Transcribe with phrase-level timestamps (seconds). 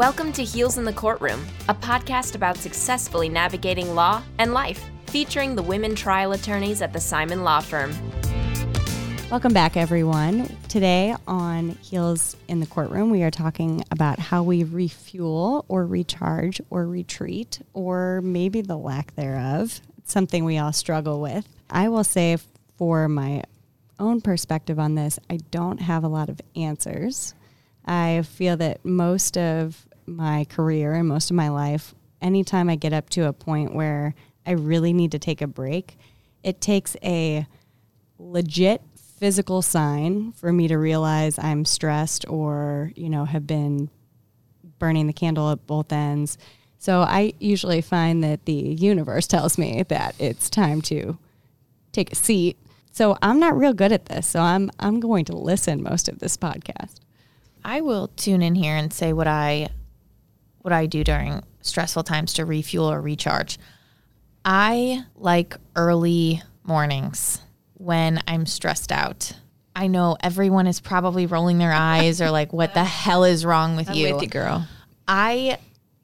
[0.00, 5.54] Welcome to Heels in the Courtroom, a podcast about successfully navigating law and life, featuring
[5.54, 7.94] the women trial attorneys at the Simon Law Firm.
[9.30, 10.56] Welcome back, everyone.
[10.70, 16.62] Today on Heels in the Courtroom, we are talking about how we refuel or recharge
[16.70, 19.82] or retreat, or maybe the lack thereof.
[19.98, 21.46] It's something we all struggle with.
[21.68, 22.38] I will say,
[22.78, 23.42] for my
[23.98, 27.34] own perspective on this, I don't have a lot of answers.
[27.84, 32.92] I feel that most of my career and most of my life, anytime I get
[32.92, 34.14] up to a point where
[34.46, 35.96] I really need to take a break,
[36.42, 37.46] it takes a
[38.18, 43.90] legit physical sign for me to realize I'm stressed or, you know, have been
[44.78, 46.38] burning the candle at both ends.
[46.78, 51.18] So I usually find that the universe tells me that it's time to
[51.92, 52.56] take a seat.
[52.92, 54.26] So I'm not real good at this.
[54.26, 56.96] So I'm I'm going to listen most of this podcast.
[57.64, 59.68] I will tune in here and say what I
[60.62, 63.58] what I do during stressful times to refuel or recharge.
[64.44, 67.40] I like early mornings
[67.74, 69.32] when I'm stressed out.
[69.74, 73.76] I know everyone is probably rolling their eyes or like, what the hell is wrong
[73.76, 74.14] with I'm you?
[74.14, 74.66] with you, girl.
[75.06, 75.58] I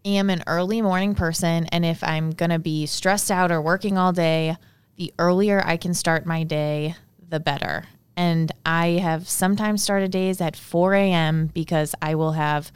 [0.04, 1.66] am an early morning person.
[1.66, 4.56] And if I'm going to be stressed out or working all day,
[4.96, 6.94] the earlier I can start my day,
[7.28, 7.84] the better.
[8.16, 11.48] And I have sometimes started days at 4 a.m.
[11.52, 12.72] because I will have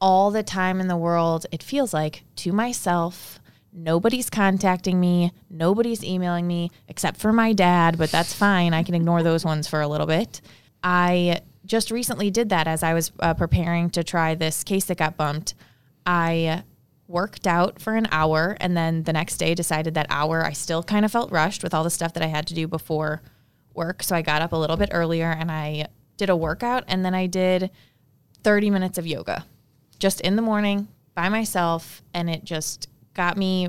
[0.00, 3.40] all the time in the world, it feels like, to myself.
[3.72, 5.32] Nobody's contacting me.
[5.50, 8.74] Nobody's emailing me except for my dad, but that's fine.
[8.74, 10.40] I can ignore those ones for a little bit.
[10.82, 14.96] I just recently did that as I was uh, preparing to try this case that
[14.96, 15.54] got bumped.
[16.06, 16.64] I
[17.06, 20.82] worked out for an hour and then the next day decided that hour I still
[20.82, 23.22] kind of felt rushed with all the stuff that I had to do before
[23.74, 24.02] work.
[24.02, 27.14] So I got up a little bit earlier and I did a workout and then
[27.14, 27.70] I did
[28.42, 29.44] 30 minutes of yoga
[29.98, 32.02] just in the morning by myself.
[32.14, 33.68] And it just got me,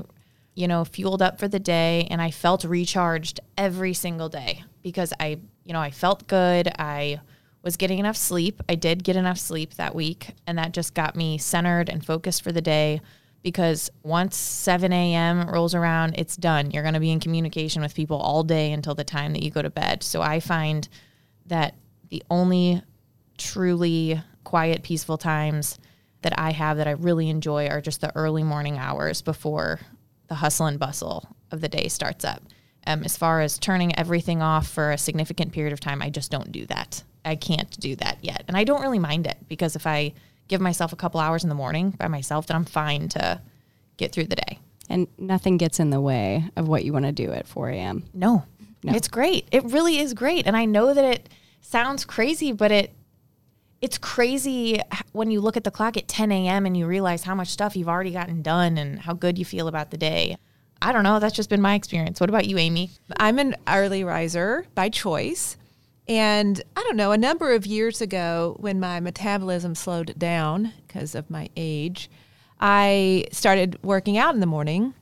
[0.54, 2.06] you know, fueled up for the day.
[2.10, 6.68] And I felt recharged every single day because I, you know, I felt good.
[6.78, 7.20] I
[7.62, 8.62] was getting enough sleep.
[8.68, 10.30] I did get enough sleep that week.
[10.46, 13.00] And that just got me centered and focused for the day
[13.42, 15.48] because once 7 a.m.
[15.48, 16.70] rolls around, it's done.
[16.70, 19.50] You're going to be in communication with people all day until the time that you
[19.50, 20.02] go to bed.
[20.02, 20.88] So I find
[21.46, 21.74] that
[22.10, 22.82] the only
[23.38, 25.78] truly quiet, peaceful times
[26.22, 29.80] that I have that I really enjoy are just the early morning hours before
[30.28, 32.42] the hustle and bustle of the day starts up.
[32.86, 36.30] Um, as far as turning everything off for a significant period of time, I just
[36.30, 37.02] don't do that.
[37.24, 38.44] I can't do that yet.
[38.48, 40.12] And I don't really mind it because if I
[40.48, 43.40] give myself a couple hours in the morning by myself, then I'm fine to
[43.98, 44.58] get through the day.
[44.88, 48.04] And nothing gets in the way of what you want to do at 4 a.m.
[48.14, 48.44] No,
[48.82, 48.94] No.
[48.94, 49.46] it's great.
[49.52, 50.46] It really is great.
[50.46, 51.28] And I know that it
[51.60, 52.92] sounds crazy, but it
[53.80, 54.80] it's crazy
[55.12, 56.66] when you look at the clock at 10 a.m.
[56.66, 59.68] and you realize how much stuff you've already gotten done and how good you feel
[59.68, 60.36] about the day.
[60.82, 61.18] I don't know.
[61.18, 62.20] That's just been my experience.
[62.20, 62.90] What about you, Amy?
[63.18, 65.56] I'm an early riser by choice.
[66.08, 71.14] And I don't know, a number of years ago, when my metabolism slowed down because
[71.14, 72.10] of my age,
[72.58, 74.94] I started working out in the morning.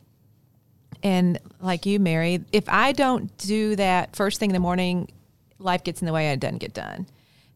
[1.02, 5.08] And like you, Mary, if I don't do that first thing in the morning,
[5.58, 7.06] life gets in the way and it doesn't get done.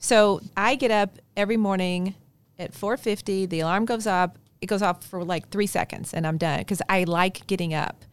[0.03, 2.17] So I get up every morning
[2.59, 3.47] at 4:50.
[3.47, 4.37] The alarm goes up.
[4.61, 8.05] It goes off for like three seconds, and I'm done because I like getting up.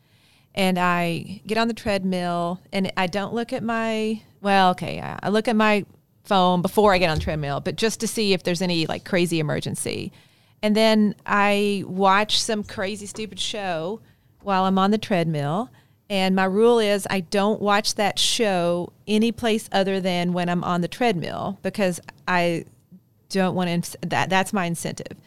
[0.53, 4.69] And I get on the treadmill, and I don't look at my well.
[4.71, 5.83] Okay, I look at my
[6.23, 9.39] phone before I get on treadmill, but just to see if there's any like crazy
[9.39, 10.11] emergency.
[10.61, 14.01] And then I watch some crazy stupid show
[14.41, 15.71] while I'm on the treadmill.
[16.09, 20.63] And my rule is I don't watch that show any place other than when I'm
[20.63, 22.65] on the treadmill because I
[23.29, 25.17] don't want to that that's my incentive.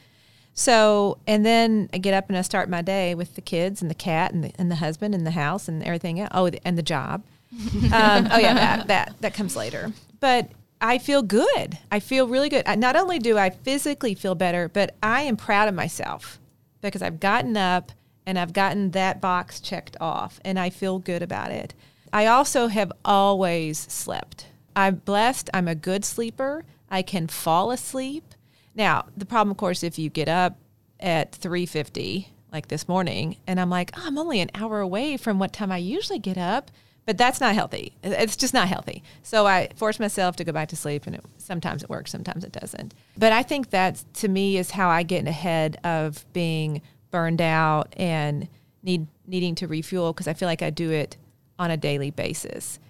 [0.54, 3.90] So, and then I get up and I start my day with the kids and
[3.90, 6.20] the cat and the, and the husband and the house and everything.
[6.20, 6.30] Else.
[6.32, 7.22] Oh, and the job.
[7.92, 9.92] Um, oh yeah, that that that comes later.
[10.20, 11.78] But I feel good.
[11.90, 12.62] I feel really good.
[12.66, 16.40] I, not only do I physically feel better, but I am proud of myself
[16.80, 17.92] because I've gotten up
[18.26, 21.74] and I've gotten that box checked off and I feel good about it.
[22.12, 24.46] I also have always slept.
[24.76, 25.50] I'm blessed.
[25.52, 26.64] I'm a good sleeper.
[26.90, 28.34] I can fall asleep.
[28.74, 30.58] Now, the problem of course if you get up
[31.00, 35.38] at 3:50 like this morning and I'm like, oh, I'm only an hour away from
[35.38, 36.70] what time I usually get up,
[37.06, 37.96] but that's not healthy.
[38.02, 39.02] It's just not healthy.
[39.22, 42.44] So I force myself to go back to sleep and it, sometimes it works, sometimes
[42.44, 42.94] it doesn't.
[43.16, 47.94] But I think that to me is how I get ahead of being burned out
[47.96, 48.48] and
[48.82, 51.16] need needing to refuel because I feel like I do it
[51.58, 52.80] on a daily basis.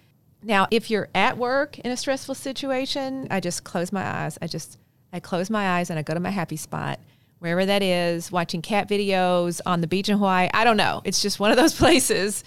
[0.42, 4.38] Now, if you're at work in a stressful situation, I just close my eyes.
[4.40, 4.78] I just
[5.12, 6.98] I close my eyes and I go to my happy spot,
[7.38, 10.48] wherever that is, watching cat videos on the beach in Hawaii.
[10.54, 11.02] I don't know.
[11.04, 12.42] It's just one of those places.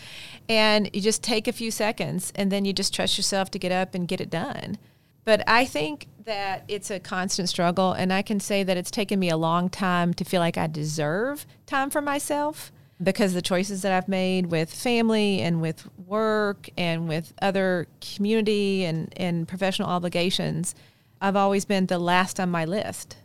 [0.49, 3.71] And you just take a few seconds and then you just trust yourself to get
[3.71, 4.77] up and get it done.
[5.25, 7.93] But I think that it's a constant struggle.
[7.93, 10.67] And I can say that it's taken me a long time to feel like I
[10.67, 16.69] deserve time for myself because the choices that I've made with family and with work
[16.77, 20.75] and with other community and, and professional obligations,
[21.19, 23.17] I've always been the last on my list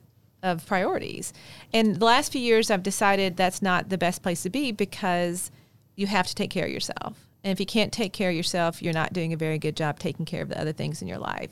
[0.43, 1.33] of priorities.
[1.73, 5.51] And the last few years, I've decided that's not the best place to be because
[5.97, 7.29] you have to take care of yourself.
[7.45, 9.99] And if you can't take care of yourself, you're not doing a very good job
[9.99, 11.51] taking care of the other things in your life.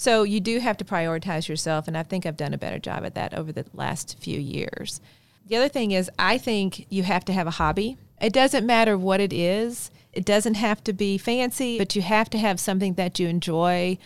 [0.00, 1.88] So you do have to prioritize yourself.
[1.88, 5.00] And I think I've done a better job at that over the last few years.
[5.44, 7.98] The other thing is, I think you have to have a hobby.
[8.20, 12.30] It doesn't matter what it is, it doesn't have to be fancy, but you have
[12.30, 13.98] to have something that you enjoy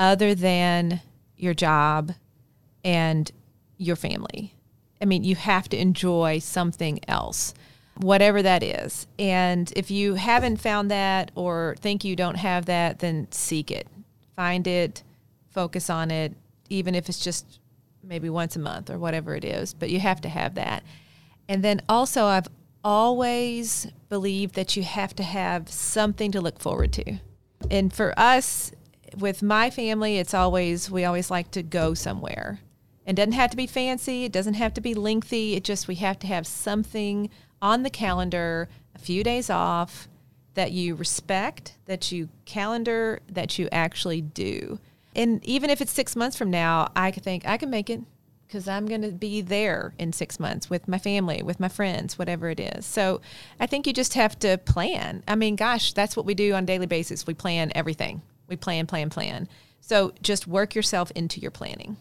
[0.00, 1.00] other than
[1.36, 2.12] your job
[2.84, 3.30] and
[3.78, 4.54] your family.
[5.00, 7.54] I mean, you have to enjoy something else,
[7.98, 9.06] whatever that is.
[9.16, 13.86] And if you haven't found that or think you don't have that, then seek it.
[14.34, 15.04] Find it,
[15.50, 16.34] focus on it,
[16.68, 17.60] even if it's just
[18.02, 19.74] maybe once a month or whatever it is.
[19.74, 20.82] But you have to have that.
[21.48, 22.48] And then also, I've
[22.82, 27.18] always believed that you have to have something to look forward to.
[27.70, 28.72] And for us,
[29.18, 32.60] with my family, it's always, we always like to go somewhere.
[33.06, 35.54] It doesn't have to be fancy, it doesn't have to be lengthy.
[35.56, 37.28] It just, we have to have something
[37.60, 40.08] on the calendar, a few days off
[40.54, 44.78] that you respect, that you calendar, that you actually do.
[45.14, 48.00] And even if it's six months from now, I could think I can make it
[48.46, 52.18] because I'm going to be there in six months with my family, with my friends,
[52.18, 52.84] whatever it is.
[52.84, 53.20] So
[53.60, 55.22] I think you just have to plan.
[55.28, 57.26] I mean, gosh, that's what we do on a daily basis.
[57.26, 58.22] We plan everything.
[58.48, 59.48] We plan, plan, plan.
[59.80, 61.96] So just work yourself into your planning.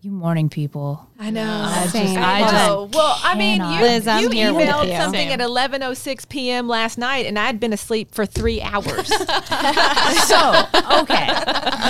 [0.00, 1.08] You morning people.
[1.18, 1.42] I know.
[1.66, 2.88] I just- I just know.
[2.92, 4.96] well, I mean, you, Liz, I'm you here with emailed you.
[4.96, 5.40] something Same.
[5.40, 6.68] at 11:06 p.m.
[6.68, 9.08] last night, and I'd been asleep for three hours.
[10.28, 10.66] so
[11.00, 11.26] okay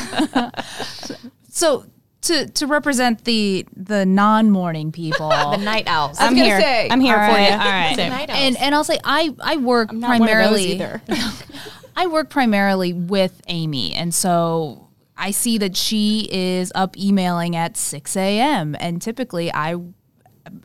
[1.59, 1.85] so
[2.23, 5.29] to to represent the the non-morning people.
[5.51, 6.19] The night owls.
[6.21, 6.61] I'm gonna here.
[6.61, 7.53] say- I'm here all for right, you.
[7.53, 7.97] all right.
[7.97, 8.39] Night owls.
[8.41, 11.01] and and i'll say i i work I'm not one of those primarily
[11.97, 13.95] i work primarily with amy.
[13.95, 19.77] And so i see that she is up emailing at 6 a.m and typically i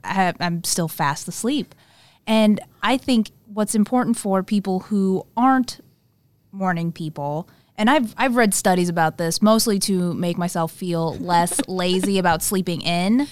[0.03, 1.73] have, i'm still fast asleep.
[2.27, 5.79] And i think what's important for people who aren't
[6.51, 11.59] morning people and I've I've read studies about this mostly to make myself feel less
[11.67, 13.27] lazy about sleeping in.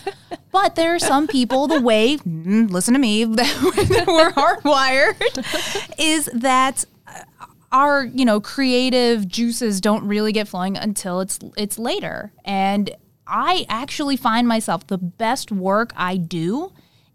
[0.51, 6.29] But there are some people the way mm, listen to me that we're hardwired is
[6.33, 7.21] that uh,
[7.71, 12.95] our you know creative juices don't really get flowing until it's it's later and
[13.27, 16.73] I actually find myself the best work I do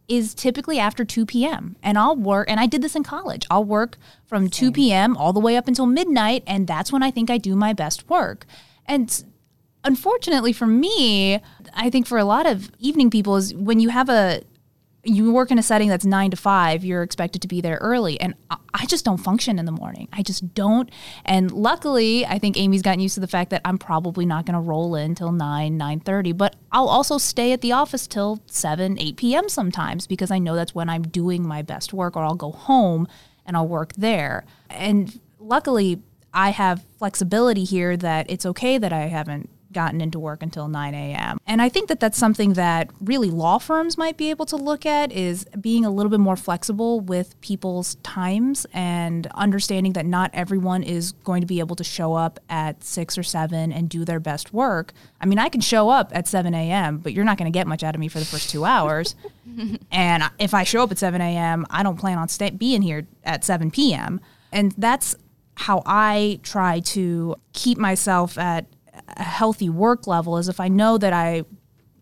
[0.09, 1.77] is typically after 2 p.m.
[1.83, 3.47] And I'll work, and I did this in college.
[3.51, 5.17] I'll work from 2 p.m.
[5.17, 8.09] all the way up until midnight, and that's when I think I do my best
[8.09, 8.47] work.
[8.87, 9.25] And
[9.85, 11.41] unfortunately for me,
[11.75, 14.43] I think for a lot of evening people is when you have a
[15.07, 18.21] you work in a setting that's nine to five, you're expected to be there early.
[18.21, 18.57] And I-
[18.87, 20.07] just don't function in the morning.
[20.13, 20.89] I just don't.
[21.25, 24.55] And luckily, I think Amy's gotten used to the fact that I'm probably not going
[24.55, 26.31] to roll in till nine, nine thirty.
[26.31, 29.49] But I'll also stay at the office till seven, eight p.m.
[29.49, 32.17] sometimes because I know that's when I'm doing my best work.
[32.17, 33.09] Or I'll go home
[33.45, 34.45] and I'll work there.
[34.71, 36.01] And luckily,
[36.33, 40.95] I have flexibility here that it's okay that I haven't gotten into work until 9
[40.95, 41.37] a.m.
[41.47, 44.87] And I think that that's something that really law firms might be able to look
[44.87, 50.31] at is being a little bit more flexible with people's times and understanding that not
[50.33, 54.07] everyone is going to be able to show up at 6 or 7 and do
[54.07, 54.95] their best work.
[55.21, 57.67] I mean, I can show up at 7 a.m., but you're not going to get
[57.67, 59.15] much out of me for the first two hours.
[59.93, 63.07] and if I show up at 7 a.m., I don't plan on stay- being here
[63.25, 64.23] at 7 p.m.
[64.51, 65.17] And that's
[65.57, 68.67] how I try to keep myself at
[69.17, 71.45] a healthy work level is if I know that I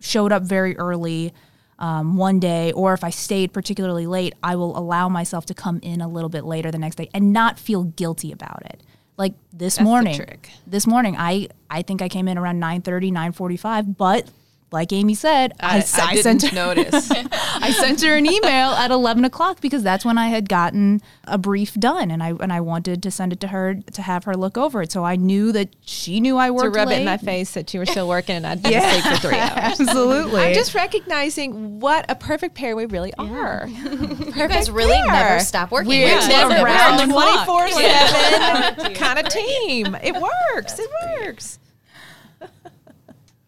[0.00, 1.32] showed up very early
[1.78, 5.80] um, one day, or if I stayed particularly late, I will allow myself to come
[5.82, 8.82] in a little bit later the next day and not feel guilty about it.
[9.16, 10.20] Like this the morning,
[10.66, 14.28] this morning, I I think I came in around 9:30, 9:45, but
[14.72, 17.08] like Amy said, I, s- I sent her, notice.
[17.32, 21.38] I sent her an email at 11 o'clock because that's when I had gotten a
[21.38, 24.34] brief done, and I and I wanted to send it to her to have her
[24.34, 24.90] look over it.
[24.90, 26.64] So I knew that she knew I worked.
[26.74, 26.96] to rub late.
[26.96, 29.38] it in my face that you were still working and I'd been asleep for three
[29.38, 29.78] hours.
[29.80, 30.40] Absolutely.
[30.40, 33.64] I'm just recognizing what a perfect pair we really are.
[33.68, 35.90] you guys really never stop working.
[35.90, 39.96] We're You're never around the 24 7 kind of team.
[40.02, 40.78] It works.
[40.80, 40.90] It
[41.20, 41.58] works.
[42.40, 42.48] So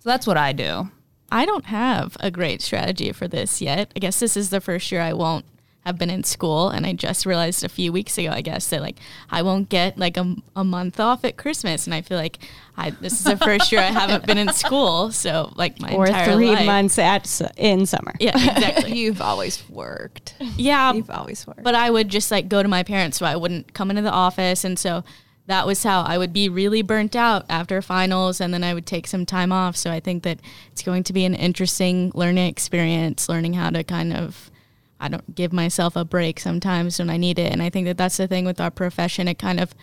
[0.05, 0.89] that's what I do.
[1.31, 3.91] I don't have a great strategy for this yet.
[3.97, 5.45] I guess this is the first year I won't
[5.85, 8.81] have been in school and I just realized a few weeks ago I guess that
[8.83, 8.97] like
[9.31, 12.39] I won't get like a, a month off at Christmas and I feel like
[12.77, 16.07] I this is the first year I haven't been in school so like my or
[16.09, 16.67] entire three life.
[16.67, 18.15] months at in summer.
[18.19, 18.95] Yeah, exactly.
[18.99, 20.35] You've always worked.
[20.57, 21.63] yeah, You've always worked.
[21.63, 24.11] but I would just like go to my parents so I wouldn't come into the
[24.11, 25.05] office and so
[25.47, 28.87] that was how I would be really burnt out after finals and then I would
[28.87, 29.77] take some time off.
[29.77, 30.41] So I think that
[30.73, 34.51] it's going to be an interesting learning experience learning how to kind of
[34.99, 37.53] I don't give myself a break sometimes when I need it.
[37.53, 39.29] And I think that that's the thing with our profession.
[39.29, 39.75] It kind of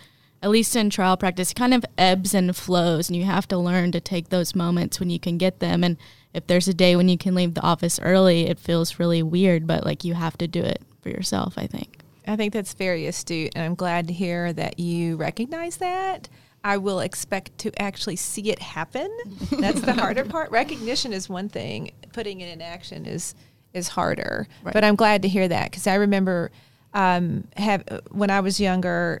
[0.42, 3.56] at least in trial practice it kind of ebbs and flows and you have to
[3.56, 5.82] learn to take those moments when you can get them.
[5.82, 5.96] And
[6.34, 9.66] if there's a day when you can leave the office early it feels really weird
[9.66, 13.06] but like you have to do it for yourself I think I think that's very
[13.06, 16.28] astute, and I'm glad to hear that you recognize that.
[16.62, 19.10] I will expect to actually see it happen.
[19.50, 20.50] That's the harder part.
[20.50, 23.34] Recognition is one thing; putting it in action is
[23.74, 24.48] is harder.
[24.62, 26.50] But I'm glad to hear that because I remember
[26.94, 29.20] um, have when I was younger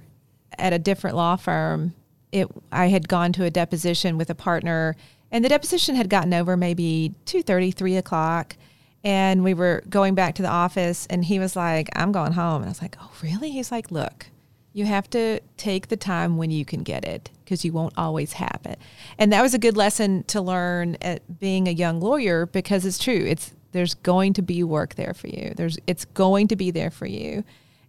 [0.58, 1.94] at a different law firm.
[2.32, 4.96] It I had gone to a deposition with a partner,
[5.30, 8.56] and the deposition had gotten over maybe two thirty, three o'clock
[9.04, 12.62] and we were going back to the office and he was like i'm going home.
[12.62, 13.50] And i was like oh really?
[13.50, 14.26] He's like look
[14.74, 18.32] you have to take the time when you can get it because you won't always
[18.34, 18.76] have it.
[19.16, 22.98] And that was a good lesson to learn at being a young lawyer because it's
[22.98, 25.52] true it's there's going to be work there for you.
[25.56, 27.44] There's it's going to be there for you.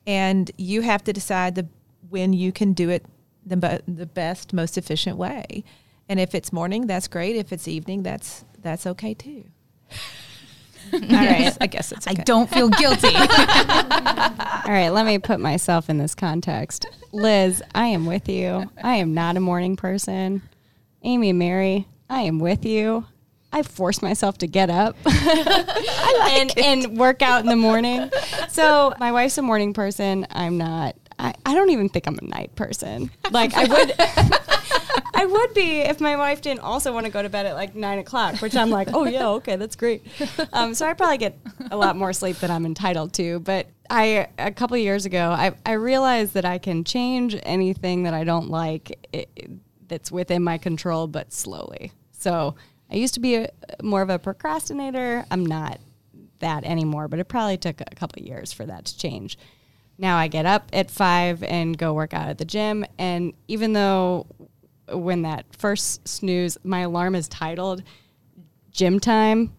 [0.08, 1.68] And you have to decide the
[2.10, 3.06] when you can do it
[3.44, 5.64] the, the best most efficient way.
[6.08, 7.36] And if it's morning that's great.
[7.36, 9.46] If it's evening that's that's okay too
[10.94, 11.58] all right.
[11.60, 13.08] I guess it's I don't feel guilty.
[13.16, 16.88] All right, let me put myself in this context.
[17.12, 18.70] Liz, I am with you.
[18.84, 20.42] I am not a morning person.
[21.04, 23.06] Amy and Mary, I am with you.
[23.54, 28.10] I force myself to get up and, and work out in the morning.
[28.50, 30.28] So my wife's a morning person.
[30.32, 30.96] I'm not.
[31.18, 33.12] I, I don't even think I'm a night person.
[33.32, 33.94] Like I would
[35.16, 37.74] I would be if my wife didn't also want to go to bed at like
[37.76, 40.06] nine o'clock, which I'm like, oh yeah, okay, that's great.
[40.54, 41.38] Um, so I probably get
[41.72, 43.40] a lot more sleep than I'm entitled to.
[43.40, 48.14] But I a couple years ago, I I realized that I can change anything that
[48.14, 49.26] I don't like i
[49.88, 51.92] that's within my control, but slowly.
[52.12, 52.56] So
[52.92, 53.50] I used to be a,
[53.84, 55.26] more of a procrastinator.
[55.30, 55.80] I'm not
[56.40, 59.38] that anymore, but it probably took a couple years for that to change.
[59.98, 62.86] Now I get up at five and go work out at the gym.
[62.98, 64.28] And even though
[64.92, 67.84] when that first snooze, my alarm is titled
[68.72, 69.54] gym time,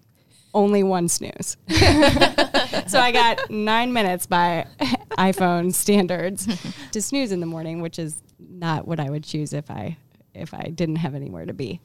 [0.55, 1.57] only one snooze.
[1.69, 4.67] so I got nine minutes by
[5.19, 6.47] iPhone standards
[6.93, 9.97] to snooze in the morning, which is not what I would choose if I
[10.35, 11.81] if I didn't have anywhere to be.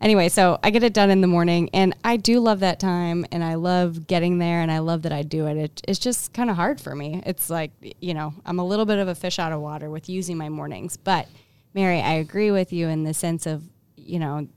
[0.00, 3.24] Anyway, so I get it done in the morning, and I do love that time,
[3.30, 5.56] and I love getting there, and I love that I do it.
[5.56, 7.22] it it's just kind of hard for me.
[7.24, 7.70] It's like
[8.00, 10.48] you know, I'm a little bit of a fish out of water with using my
[10.48, 11.28] mornings, but
[11.74, 13.62] Mary, I agree with you in the sense of
[13.96, 14.48] you know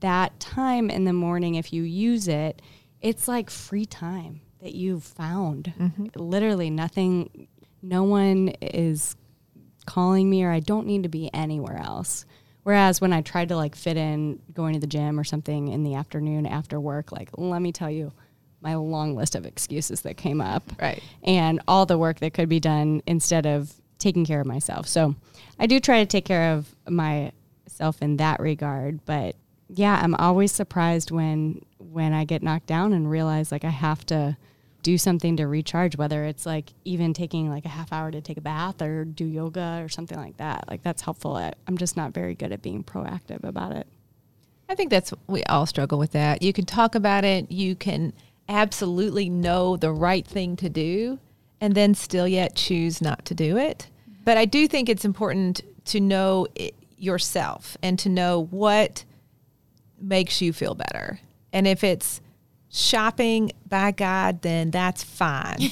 [0.00, 2.62] that time in the morning if you use it,
[3.00, 5.72] it's like free time that you've found.
[5.78, 6.06] Mm-hmm.
[6.16, 7.48] Literally nothing.
[7.82, 9.16] No one is
[9.86, 12.24] calling me, or I don't need to be anywhere else.
[12.62, 15.82] Whereas when I tried to like fit in going to the gym or something in
[15.82, 18.12] the afternoon after work, like let me tell you,
[18.62, 21.02] my long list of excuses that came up, Right.
[21.22, 24.88] and all the work that could be done instead of taking care of myself.
[24.88, 25.14] So
[25.58, 29.36] I do try to take care of myself in that regard, but
[29.68, 34.04] yeah, I'm always surprised when when I get knocked down and realize like I have
[34.06, 34.36] to
[34.82, 38.38] do something to recharge, whether it's like even taking like a half hour to take
[38.38, 40.64] a bath or do yoga or something like that.
[40.68, 41.36] Like that's helpful.
[41.36, 43.86] I'm just not very good at being proactive about it.
[44.68, 46.42] I think that's we all struggle with that.
[46.42, 47.50] You can talk about it.
[47.50, 48.12] You can
[48.48, 51.18] absolutely know the right thing to do,
[51.60, 53.88] and then still yet choose not to do it.
[54.24, 59.04] But I do think it's important to know it yourself and to know what
[60.00, 61.20] makes you feel better.
[61.52, 62.20] And if it's
[62.70, 65.58] shopping, by God, then that's fine.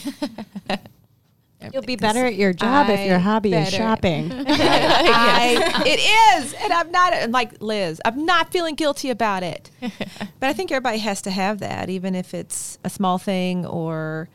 [1.73, 4.30] You'll be better at your job if your I hobby is shopping.
[4.47, 8.00] I, it is, and I'm not I'm like Liz.
[8.04, 12.14] I'm not feeling guilty about it, but I think everybody has to have that, even
[12.14, 14.28] if it's a small thing or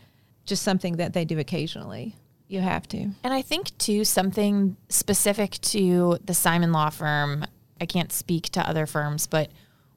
[0.45, 2.15] just something that they do occasionally.
[2.47, 3.09] You have to.
[3.23, 7.45] And I think too something specific to the Simon Law Firm.
[7.81, 9.49] I can't speak to other firms, but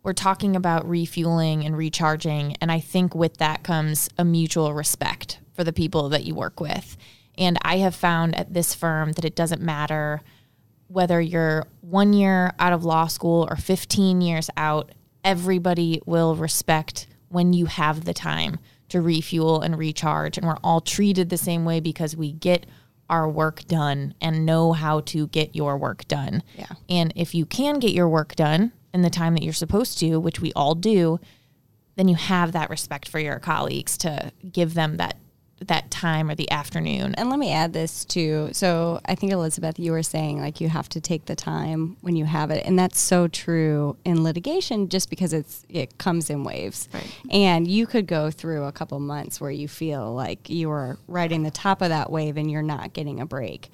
[0.02, 5.40] we're talking about refueling and recharging, and I think with that comes a mutual respect
[5.54, 6.96] for the people that you work with.
[7.36, 10.22] And I have found at this firm that it doesn't matter
[10.88, 14.92] whether you're one year out of law school or 15 years out,
[15.24, 20.36] everybody will respect when you have the time to refuel and recharge.
[20.36, 22.66] And we're all treated the same way because we get
[23.08, 26.42] our work done and know how to get your work done.
[26.56, 26.66] Yeah.
[26.88, 30.18] And if you can get your work done in the time that you're supposed to,
[30.18, 31.20] which we all do,
[31.96, 35.16] then you have that respect for your colleagues to give them that
[35.64, 37.14] that time or the afternoon.
[37.14, 38.50] And let me add this too.
[38.52, 42.14] So I think Elizabeth, you were saying like you have to take the time when
[42.14, 46.44] you have it, and that's so true in litigation, just because it's it comes in
[46.44, 46.88] waves.
[46.92, 47.20] Right.
[47.30, 51.42] And you could go through a couple months where you feel like you are riding
[51.42, 53.70] the top of that wave and you're not getting a break.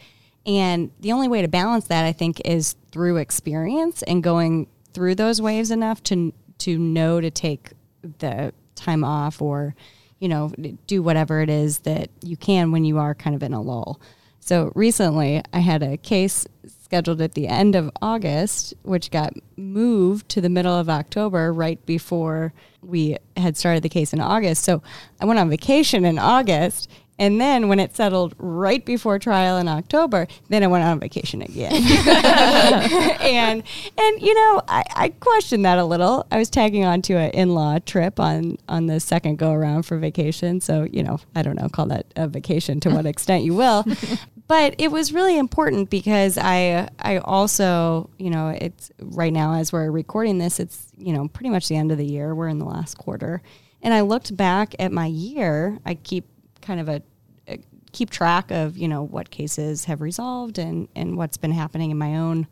[0.47, 5.17] And the only way to balance that, I think, is through experience and going through
[5.17, 7.71] those waves enough to to know to take
[8.19, 9.75] the time off or
[10.23, 10.53] you know,
[10.87, 14.01] do whatever it is that you can when you are kind of in a lull.
[14.39, 16.47] So recently, I had a case
[16.85, 21.85] scheduled at the end of August, which got moved to the middle of October right
[21.87, 22.53] before
[22.83, 24.63] we had started the case in August.
[24.63, 24.81] So
[25.21, 26.89] I went on vacation in August.
[27.19, 31.43] And then when it settled right before trial in October, then I went on vacation
[31.43, 31.73] again.
[33.21, 33.63] and
[33.99, 36.27] and you know, I, I questioned that a little.
[36.31, 39.99] I was tagging on to an in-law trip on on the second go around for
[39.99, 40.61] vacation.
[40.61, 43.85] So, you know, I don't know, call that a vacation to what extent you will.
[44.49, 49.73] but it was really important because I I also, you know, it's right now as
[49.73, 52.35] we're recording this, it's, you know, pretty much the end of the year.
[52.35, 53.43] We're in the last quarter.
[53.83, 55.79] And I looked back at my year.
[55.85, 56.27] I keep
[56.63, 57.03] kind of a,
[57.49, 57.59] a
[57.93, 61.99] keep track of you know what cases have resolved and and what's been happening in
[61.99, 62.47] my own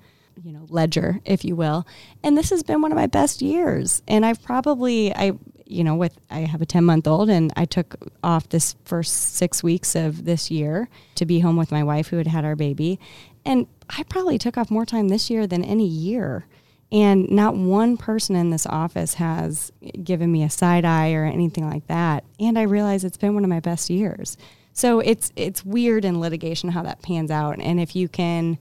[0.45, 1.87] you know ledger if you will.
[2.23, 4.03] And this has been one of my best years.
[4.09, 5.33] And i've probably i
[5.67, 9.35] you know with i have a 10 month old and i took off this first
[9.35, 12.57] six weeks of this year to be home with my wife who had had our
[12.57, 12.99] baby.
[13.45, 16.47] And i probably took off more time this year than any year
[16.93, 19.71] and not one person in this office has
[20.03, 22.25] given me a side eye or anything like that.
[22.39, 24.37] And I realize it's been one of my best years.
[24.73, 27.59] So it's it's weird in litigation how that pans out.
[27.61, 28.59] And if you can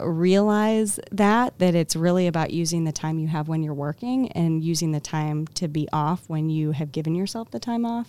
[0.00, 4.62] realize that that it's really about using the time you have when you're working and
[4.62, 8.08] using the time to be off when you have given yourself the time off,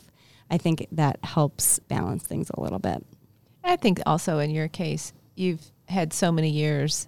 [0.52, 3.06] I think that helps balance things a little bit.
[3.64, 7.08] I think also in your case, you've had so many years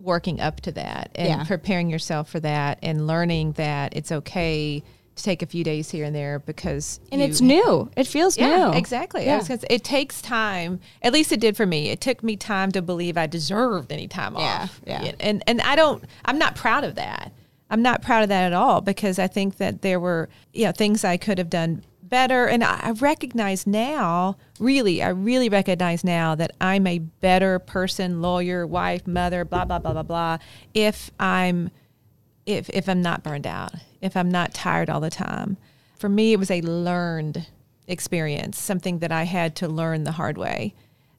[0.00, 1.44] working up to that and Yeah.
[1.44, 4.82] preparing yourself for that and learning that it's okay
[5.16, 7.90] to take a few days here and there because And you- it's new.
[7.96, 8.78] It feels yeah new.
[8.78, 9.36] exactly I Yeah.
[9.38, 12.36] was gonna say, it takes time at least it did for me it took me
[12.36, 15.12] time to believe i deserved any time Yeah, off yeah.
[15.20, 17.32] and and i don't i'm not proud of that
[17.70, 20.72] i'm not proud of that at all because i think that there were you know
[20.72, 26.34] things i could have done better and i recognize now really i really recognize now
[26.34, 30.36] that i'm a better person lawyer wife mother blah blah blah blah blah
[30.74, 31.70] if i'm
[32.46, 35.56] if if I'm not burned out, if I'm not tired all the time.
[35.98, 37.46] For me, it was a learned
[37.86, 40.74] experience, something that I had to learn the hard way.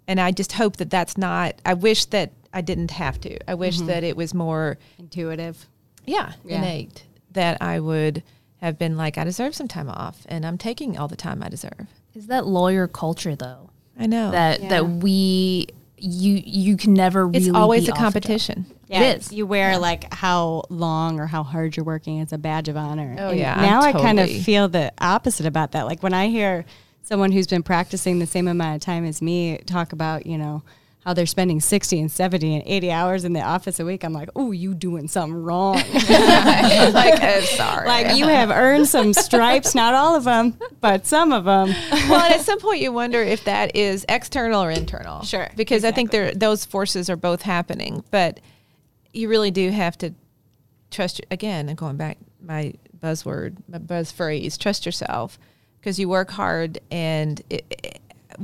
[0.07, 1.55] And I just hope that that's not.
[1.65, 3.37] I wish that I didn't have to.
[3.49, 3.87] I wish mm-hmm.
[3.87, 5.67] that it was more, Intuitive.
[6.05, 6.57] yeah, Yeah.
[6.57, 7.03] innate.
[7.31, 8.23] That I would
[8.61, 11.49] have been like, I deserve some time off, and I'm taking all the time I
[11.49, 11.87] deserve.
[12.13, 13.69] Is that lawyer culture though?
[13.99, 14.69] I know That Yeah.
[14.69, 18.65] that we you you can never really it's always be a off competition.
[18.87, 19.31] Yeah, It is.
[19.33, 23.15] You wear like how long or how hard you're working as a badge of honor.
[23.19, 25.85] Oh, And yeah, Now I kind of feel the opposite about that.
[25.85, 26.65] Like when I hear
[27.03, 30.63] someone who's been practicing the same amount of time as me talk about, you know,
[31.05, 34.13] how they're spending 60 and 70 and 80 hours in the office a week, I'm
[34.13, 35.75] like, oh, you doing something wrong.
[36.09, 37.87] like, oh, sorry.
[37.87, 41.69] like you have earned some stripes, not all of them, but some of them.
[42.09, 45.23] well, at some point you wonder if that is external or internal.
[45.23, 48.39] Sure, Because I think there those forces are both happening, but
[49.13, 50.13] you really do have to
[50.91, 55.39] trust again, and going back my buzzword, my buzz phrase, trust yourself
[55.79, 57.90] because you work hard and it-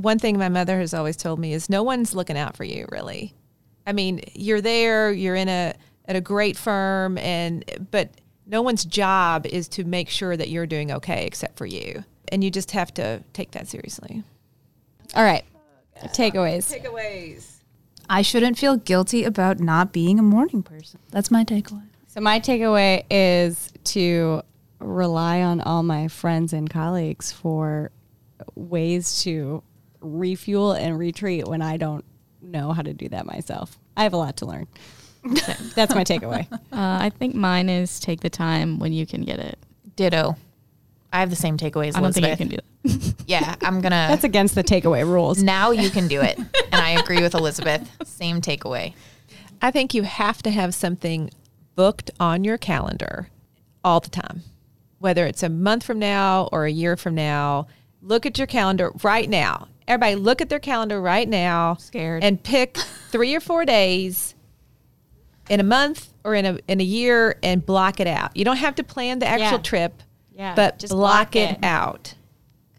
[0.02, 2.86] one thing my mother has always told me is no one's looking out for you
[2.90, 3.34] really.
[3.86, 5.74] I mean, you're there, you're in a
[6.06, 8.10] at a great firm and but
[8.46, 12.04] no one's job is to make sure that you're doing okay except for you.
[12.30, 14.22] And you just have to take that seriously.
[15.14, 15.44] All right.
[16.06, 16.72] Takeaways.
[16.72, 17.56] Takeaways.
[18.08, 20.98] I shouldn't feel guilty about not being a morning person.
[21.10, 21.82] That's my takeaway.
[22.06, 24.42] So my takeaway is to
[24.78, 27.90] rely on all my friends and colleagues for
[28.54, 29.62] ways to
[30.00, 32.04] refuel and retreat when I don't
[32.40, 33.78] know how to do that myself.
[33.96, 34.66] I have a lot to learn.
[35.74, 36.50] That's my takeaway.
[36.52, 39.58] Uh, I think mine is take the time when you can get it.
[39.96, 40.36] Ditto.
[41.12, 41.96] I have the same takeaways.
[41.96, 43.14] I don't think you can do that.
[43.26, 44.06] Yeah, I'm gonna.
[44.08, 45.42] That's against the takeaway rules.
[45.42, 46.38] now you can do it,
[46.72, 47.90] and I agree with Elizabeth.
[48.06, 48.94] Same takeaway.
[49.60, 51.30] I think you have to have something
[51.74, 53.28] booked on your calendar
[53.84, 54.44] all the time,
[54.98, 57.66] whether it's a month from now or a year from now.
[58.02, 59.68] Look at your calendar right now.
[59.86, 61.74] Everybody, look at their calendar right now.
[61.76, 62.22] Scared.
[62.22, 62.76] And pick
[63.10, 64.34] three or four days
[65.48, 68.36] in a month or in a in a year and block it out.
[68.36, 69.62] You don't have to plan the actual Yeah.
[69.62, 71.50] trip, Yeah, but just block, block it.
[71.52, 71.64] it.
[71.64, 72.14] out.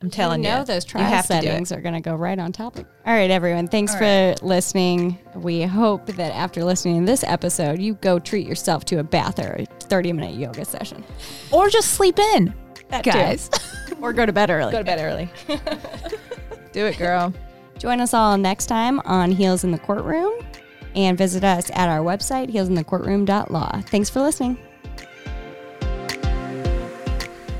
[0.01, 1.43] I'm telling you you, know those trial have to do it.
[1.43, 2.85] settings are going to go right on topic.
[3.05, 3.67] All right, everyone.
[3.67, 5.19] Thanks for listening.
[5.35, 9.39] We hope that after listening to this episode, you go treat yourself to a bath
[9.39, 11.03] or a 30 minute yoga session.
[11.51, 12.53] Or just sleep in,
[12.89, 13.49] That guys.
[14.01, 14.71] or go to bed early.
[14.71, 15.29] Go to bed early.
[16.71, 17.33] do it, girl.
[17.77, 20.33] Join us all next time on Heels in the Courtroom
[20.95, 23.81] and visit us at our website, heelsinthecourtroom.law.
[23.81, 24.57] Thanks for listening.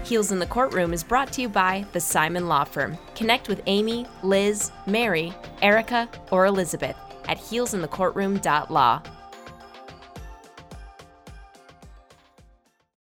[0.10, 2.98] Heels in the Courtroom is brought to you by the Simon Law Firm.
[3.14, 6.96] Connect with Amy, Liz, Mary, Erica, or Elizabeth
[7.28, 9.04] at heelsinthecourtroom.law.